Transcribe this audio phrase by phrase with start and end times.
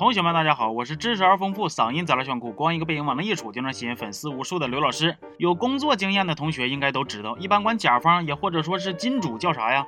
[0.00, 5.14] 同学们，大家好，我是知识而丰富，嗓音杂乱炫酷，光一个背影往那一杵就能吸引粉丝无数的刘老师。
[5.36, 9.86] 有工作经验的同学应该都知道，一般管甲方也或者说是金主叫啥呀？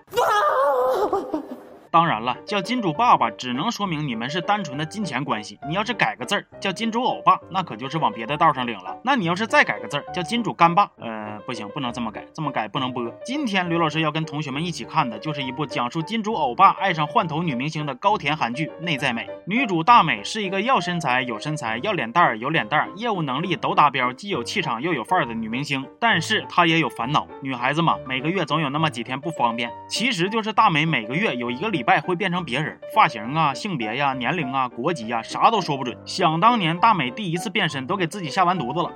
[1.90, 5.58] 当然了，叫金主爸爸只能说明你们是单纯的金钱关系。
[5.66, 8.96] 你要是改个字儿叫金主欧巴，那可就是往别的道上领了。
[9.04, 13.06] 那你要是再改个字儿叫金主干爸，呃，不行，不能这么改，这么改不能播。
[13.24, 19.26] 今天刘老师要跟同学们一起看的就是一部讲述金主欧巴爱上换头女明星的高甜韩剧《内在美》。
[19.44, 25.84] 女主大美是一个要身材有身材，要脸蛋儿有脸蛋儿，业务能力都达标，既有气场又有范儿的女明星。
[26.00, 29.70] 但是她也有烦恼，女孩子嘛，每个月总有那么几天不方便。
[29.90, 31.82] 其实就是大美每个月有一个礼。
[31.82, 35.98] 拜会变成别人，发型啊、性别呀、年龄啊、国籍呀，啥都说不准。
[36.06, 38.92] 想当年，大美第一次变身都给自己下完犊子了。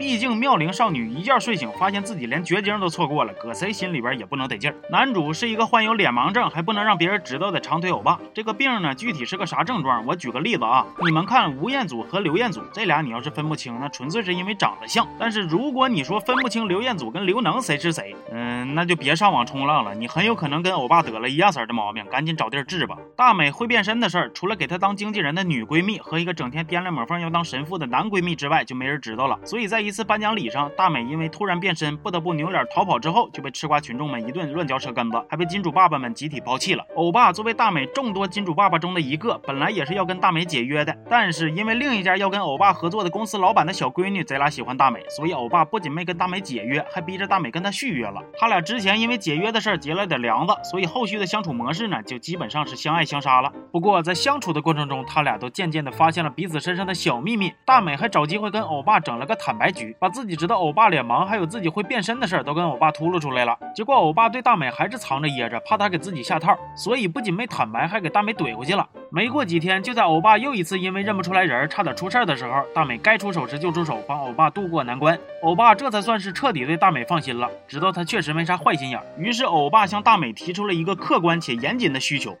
[0.00, 4.74] 毕竟妙龄少女一觉睡醒，发现自己连绝经都错过了，搁谁心里边也不能得劲儿。
[4.88, 8.18] 男主是一个患有脸盲症还不能让别人知道的长腿欧巴。
[8.32, 10.06] 这个病呢，具体是个啥症状？
[10.06, 15.06] 我举个例子啊，你们看吴彦祖和刘彦祖这俩，你要是分不清，那纯粹是因为长得像。
[15.18, 22.96] 但是如果你说分不清刘彦祖跟刘能谁是谁，嗯，那就别上网冲浪了，你很有可能跟欧巴得了一样色的毛病，赶紧找地儿治吧。
[23.14, 29.38] 大美会变身的事儿，除了给她当经纪人的女闺蜜和一个整天掂了抹缝要当神父的男闺蜜之外，就没人知道了。
[29.44, 36.86] 所以在一一次颁奖礼上，大美因为突然变身，不得不扭脸逃跑，之后就被吃瓜群众们一顿乱嚼舌根子，还被金主爸爸们集体抛弃了。
[36.94, 48.22] 欧巴作为大美众多金主爸爸中的一个，本来也是要跟大美解约的，但是因为另一家要跟欧巴合作的公司老板的小闺女贼拉喜欢大美，所以欧巴不仅没跟大美解约，还逼着大美跟他续约了。
[48.38, 53.52] 他俩之前因为解约的事儿结了点梁子，所以后续的相处模式呢，就基本上是相爱相杀了。
[53.72, 57.52] 不过在相处的过程中，他俩都渐渐的发现了彼此身上的小秘密。
[57.64, 63.58] 大美还找机会跟欧巴整了个坦白把自己知道欧巴脸盲，还有自己会变身的事儿都跟欧巴秃噜出来了。
[63.74, 68.88] 结果欧巴对大美还是藏着掖着，怕她给自己下套，所以不仅没坦白，还给大美怼回去了。
[69.12, 75.18] 没过几天，就在欧巴又一次因为认不出来人，差点出事儿的时候，大美该出手时就出手，帮欧巴渡过难关。
[75.42, 79.00] 欧巴这才算是彻底对大美放心了，知道她确实没啥坏心眼。
[79.18, 82.38] 于是欧巴向大美提出了一个客观且严谨的需求：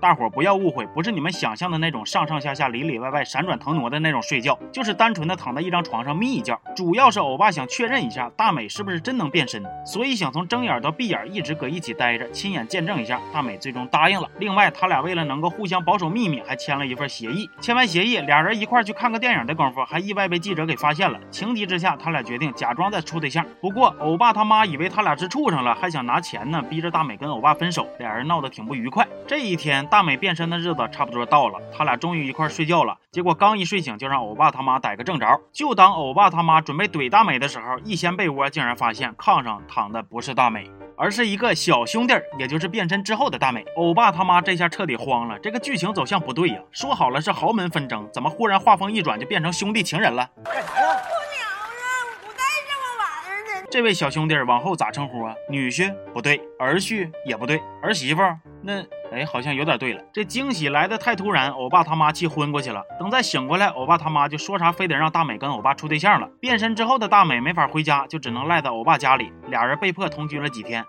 [0.00, 6.58] 大伙不要误会，不是你们想象的那种上上下下、里里外外、闪转腾挪的那种睡觉，就是单纯的躺在一张床上眯一觉。
[6.74, 13.20] 主要是欧巴想确认一下大美是不是真能变身，所以想从睁眼到闭眼一直搁一起待着，亲眼见证一下。
[13.34, 14.26] 大美最终答应了。
[14.38, 17.50] 另外，他俩为为了能够互相保守秘密，还签了一份协议。
[17.60, 21.18] 签完协议，俩人一块去看个电影的功夫，还意外被记者给发现了。
[21.32, 23.44] 情急之下，他俩决定假装在处对象。
[23.60, 27.88] 不过，欧巴他妈以为他俩是处上了，还想拿钱呢，逼着大美跟欧巴分手。
[27.98, 29.04] 俩人闹得挺不愉快。
[29.26, 32.96] 这一天，大美变身的日子差不多到了，他俩终于一块睡觉了。
[33.10, 35.26] 结果刚一睡醒，就让欧巴他妈逮个正着。
[35.52, 40.70] 就当欧巴他妈准备怼大美的时候，一掀被窝，竟然发现炕上躺的不是大美。
[41.00, 43.64] 而是一个小兄弟，也就是变身之后的大美。
[43.74, 46.60] 欧巴他妈这下彻底慌了，这个剧情走向不对呀！
[46.70, 50.28] 说好了是豪门纷争，怎么忽然画风一转就变成兄弟情人了？
[50.44, 50.66] 干啥呀？
[50.66, 51.88] 姑娘啊，
[52.20, 53.68] 不带这么玩的。
[53.70, 55.34] 这位小兄弟往后咋称呼啊？
[55.48, 58.20] 女婿不对，儿婿也不对，儿媳妇
[58.62, 58.82] 那。
[59.12, 60.00] 哎，好像有点对了。
[60.12, 62.80] 这惊喜来的太突然，欧巴他妈气昏过去了。
[62.96, 66.28] 等再醒过来，欧巴他妈就说啥非得让大美跟欧巴处对象了。
[66.38, 69.32] 变身之后的大美没法回家，就只能赖在欧巴家里。
[69.48, 70.86] 俩人被迫同居了几天。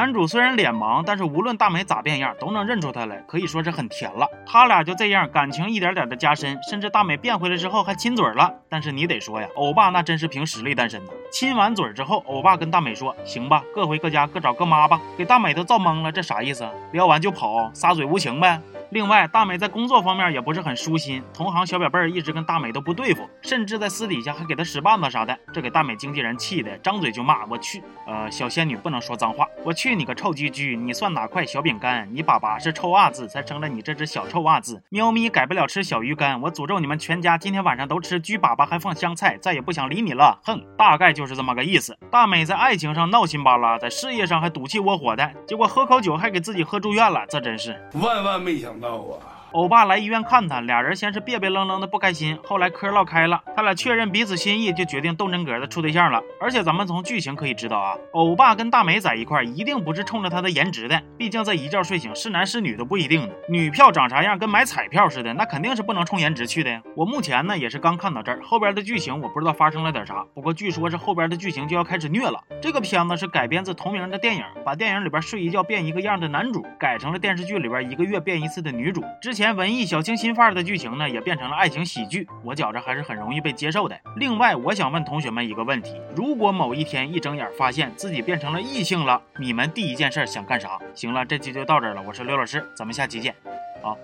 [0.00, 4.26] 男主虽然脸盲，但是无论大美咋变样，都能认出他来，可以说是很甜了。
[4.46, 8.50] 他俩就这样，感情一点点的加深，甚至大美变回来之后还亲嘴了。
[8.70, 11.12] 但是你得说呀，欧巴那真是凭实力单身呢。
[11.30, 16.66] 亲完嘴之后，欧巴跟大美说：“行吧，各回各家，各找各妈吧。”给大美都造懵了，这啥意思？
[16.92, 18.58] 撩完就跑，撒嘴无情呗。
[18.90, 32.08] 另外，大美在工作方面也不是很舒心，同行小表妹儿一直跟大美都不对付，甚至在私底下还给她使绊子啥的，这给大美经纪人气的，张嘴就骂：“我去，呃，小仙女不能说脏话，我去你个臭居居，你算哪块小饼干？
[32.12, 41.96] 你爸爸是臭袜子才生了你这只小臭袜子，喵咪改不了吃小鱼干，我诅咒你们全家今天晚上都吃居粑粑还放香菜，再也不想理你了，哼，大概就是这么个意思。
[42.10, 49.39] 大美在爱情上闹心巴拉，在事业上还赌气窝火的，结果喝口酒还给自己喝住院了，这真是万万没想到啊！
[49.52, 56.22] 欧巴来医院看他，俩人先是别别愣愣的不开心，后来嗑唠开了，他俩确认彼此心意，就决定动真格的处对象了。
[56.40, 63.34] 而且咱们从剧情可以知道啊，欧巴跟大美在一块一定不是冲着她的颜值的，毕竟这一觉睡醒是男是女都不一定的。
[63.48, 66.80] 女票长啥样跟买彩票似的，那肯定是不能冲颜值去的呀。
[66.94, 72.40] 我目前呢也是刚看到这儿，后边的剧情我不知道发生了点啥，不过据说是后边的剧情就要开始虐了。
[72.62, 79.02] 这个片子是改编自同名的电影，把电影里边睡一觉变一个样的男主改成了电视剧里边一个月变一次的女主。
[79.20, 83.98] 之前前文艺小清新范儿的剧情呢，也变成了爱情喜剧，我觉着还是很容易被接受的。
[84.16, 90.78] 另外，我想问同学们一个问题：如果某一天一睁眼发现自己变成了异性了，你们第一件事想干啥？
[90.94, 93.34] 行了，这期就到这儿了，我是刘老师，咱们下期见，
[93.82, 93.96] 好。